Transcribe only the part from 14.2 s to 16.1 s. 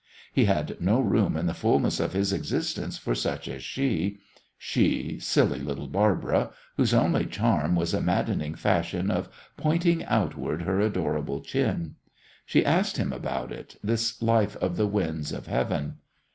life of the winds of heaven.